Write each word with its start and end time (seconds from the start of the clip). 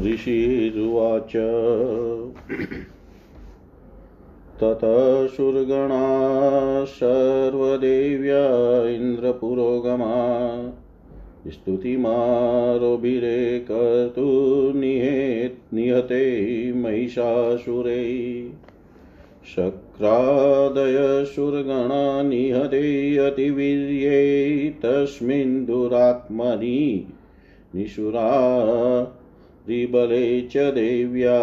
ऋषिरुवाच। 0.00 1.32
ततः 4.60 5.26
शुर्गणा 5.26 6.84
सर्वदेव्या 6.84 8.88
इन्द्रपुरोगमा। 8.88 10.38
स्तुतिमारोभिरे 11.48 13.58
कर्तु 13.58 14.78
निहेत् 14.78 15.74
निहते 15.74 16.72
महिषासुरै। 16.72 18.48
शक्रादयशुर्गणा 19.56 22.22
निहते 22.22 23.16
अतिवीर्ये। 23.16 24.70
तस्मिन् 24.70 25.66
दुरात्मनि 25.66 27.12
निशुरा 27.74 29.18
त्रिबले 29.66 30.40
च 30.40 30.56
देव्या। 30.56 31.38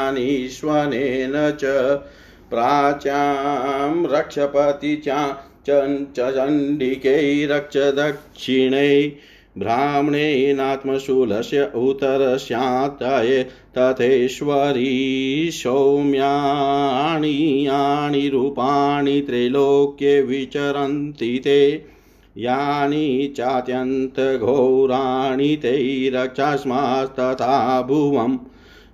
च 1.61 1.65
प्राच्यां 2.51 4.07
रक्षपति 4.07 4.97
चा 4.97 5.21
चण्डिकै 5.69 7.47
रक्ष 7.51 7.77
दक्षिणै 7.77 9.11
ब्राह्मणेनात्मशूलस्य 9.59 11.69
उत्तरस्यात्तये 11.75 13.47
तथेश्वरी 13.79 15.51
सौम्याणि 15.53 17.67
यानि 17.67 18.29
रूपाणि 18.29 19.21
त्रैलोक्ये 19.21 20.23
विचरन्ति 20.23 21.41
ते। 21.45 21.87
यानि 22.37 23.35
चात्यन्तघोराणि 23.37 25.57
ते 25.57 26.11
रक्षास्मास्तथा 26.15 27.83
भुवम् 27.83 28.39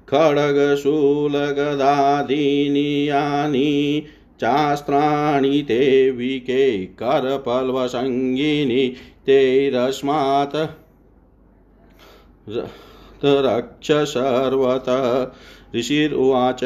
खड्गशूलगदादीनि 0.08 3.08
यानि 3.08 4.02
चास्त्राणि 4.40 5.64
ते 5.68 6.10
विके 6.10 6.86
करपल्वसङ्गिनि 6.86 8.94
तैरस्मात् 9.26 10.56
रक्ष 13.24 13.92
सर्वत 13.92 14.84
ऋषिरुवाच 15.76 16.64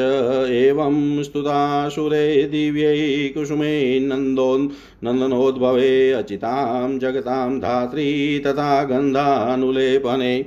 एवं 0.49 1.23
स्तुतासुरे 1.23 2.43
दिव्यै 2.43 3.29
कुसुमे 3.29 3.99
नन्दो 3.99 4.69
नन्दनोद्भवे 5.03 6.11
अचितां 6.11 6.99
जगतां 6.99 7.59
धात्री 7.59 8.39
तथा 8.39 8.83
गन्धानुलेपने। 8.83 10.45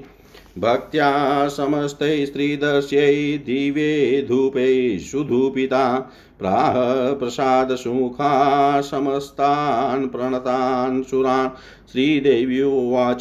भक्त्या 0.59 1.49
समस्ते 1.49 2.27
स्त्रीदस्यै 2.27 3.38
दिवे 3.38 4.25
धूपे 4.29 4.99
सुधूपिता, 4.99 6.12
प्राह 6.38 7.12
प्रसादसुमुखा 7.12 8.81
समस्तान्, 8.81 10.09
प्रणतान्, 10.09 11.03
सुरान्। 11.03 11.49
श्रीदेवी 11.93 12.62
उवाच, 12.62 13.21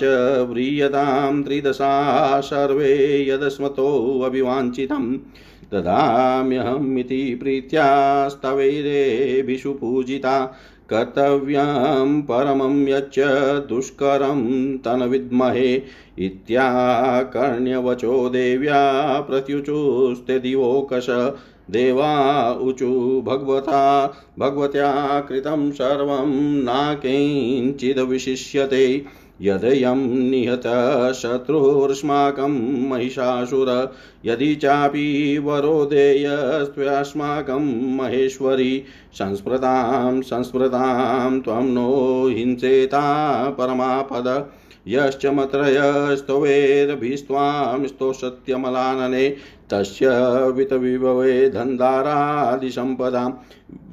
व्रीयतां, 0.50 1.44
त्रिदशा, 1.44 2.41
सर्वे 2.41 3.29
यदस्मतोऽभिवाञ्छितं 3.29 5.17
ददाम्यहमिति 5.74 7.36
प्रीत्यास्तवैरेभिषु 7.36 9.72
पूजिता। 9.72 10.58
कर्तव्यं 10.94 12.22
परमं 12.22 12.88
यच्च 12.88 13.20
दुष्करं 13.70 14.77
तन्विद्महे 14.77 15.82
इत्याकर्ण्यवचो 16.20 18.29
देव्या 18.29 19.22
प्रत्युचुस्ते 19.22 20.39
दिवोकश। 20.39 21.34
देवा 21.72 22.58
ऊचु 22.62 23.24
भगवता, 23.25 24.13
भगवत्या 24.39 25.20
कृतं 25.20 25.72
सर्वं 25.72 26.63
नाकिञ्चिद्विशिष्यते 26.63 29.06
यदयं 29.41 30.29
निहतः 30.29 31.12
शत्रुर्ष्माकं 31.12 32.89
महिषासुर 32.89 33.96
यदि 34.25 34.56
चापि 34.56 35.38
वरोदेयस्त्वस्माकं 35.38 37.98
महेश्वरी 37.98 38.84
संस्मृतां 39.13 40.22
संस्मृतां 40.22 41.39
त्वं 41.39 41.63
नो 41.63 42.27
हिंसेता 42.27 43.50
परमापद। 43.50 44.51
यश्च 44.88 45.25
मत्रयस्तवेरभिस्त्वां 45.25 47.88
स्तोषत्यमलानने 47.88 49.36
तस्य 49.72 50.10
वितविभवे 50.56 51.50
धन्दारादिसम्पदां 51.50 53.32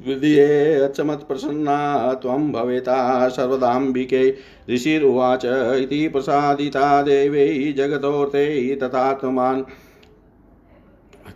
विधियेऽचमत्प्रसन्ना 0.07 2.13
त्वं 2.13 2.51
भवेता 2.51 3.29
सर्वदाम्बिके। 3.29 4.33
ऋषिरुवाच 4.69 5.41
इति 5.81 6.07
प्रसादिता 6.07 7.01
देवै 7.01 7.73
जगतोऽर्थे 7.77 8.75
तथात्मान् 8.75 9.63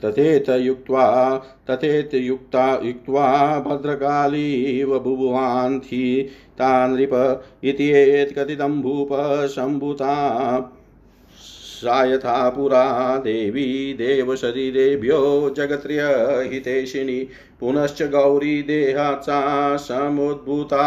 तथेत 0.03 0.50
युक्त्वा, 0.50 1.05
तथेत 1.69 2.13
युक्ता 2.13 2.79
युक्त्वा 2.84 3.60
भद्रकालीव 3.60 5.00
बुभुवान्थि 5.00 6.29
ता 6.58 6.88
नृप 6.88 7.43
इति 7.63 7.89
एत्कथितं 7.89 8.81
भूप 8.81 9.10
सम्भूता 9.46 10.15
सा 11.79 12.03
यथा 12.05 12.50
पुरा 12.50 13.17
देवी 13.17 13.93
देवशरीरेभ्यो 13.93 15.19
जगत्र्यहितेशिनी 15.58 17.19
पुनश्च 17.60 18.01
गौरी 18.03 18.62
देहात् 18.62 19.24
सा 19.24 19.77
समुद्भूता 19.77 20.84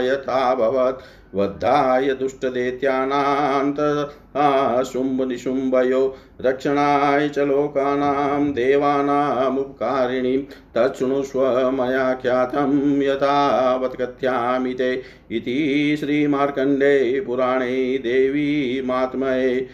यथाभवत् 0.00 1.02
वद्धाय 1.34 2.12
दुष्टदैत्यानां 2.14 3.72
तथा 3.72 4.82
शुम्भनिशुम्भयो 4.82 6.02
रक्षणाय 6.40 7.28
च 7.28 7.38
लोकानां 7.38 8.52
देवानामुपकारिणीं 8.52 10.38
तच्छृणुष्व 10.76 11.40
मया 11.70 12.12
ख्यातं 12.22 13.02
यथावत् 13.02 13.96
कथ्यामि 14.02 14.74
ते 14.74 14.92
इति 15.30 15.96
श्रीमार्कण्डे 16.00 17.20
पुराणे 17.26 17.98
देवी 17.98 18.82
मात्मये 18.86 19.66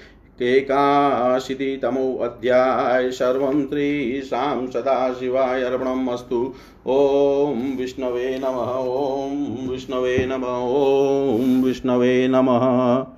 एकाशीतितमोऽध्याय 0.42 3.10
सर्वं 3.10 3.66
त्रीशां 3.66 4.66
सदाशिवाय 4.66 5.62
अर्पणम् 5.62 6.08
अस्तु 6.08 6.54
ॐ 6.86 7.78
विष्णवे 7.78 8.38
नमः, 8.38 8.90
ॐ 8.90 9.68
विष्णवे 9.68 10.26
नमः, 10.26 10.48
ॐ 10.48 11.62
विष्णवे 11.62 12.28
नमः। 12.28 13.12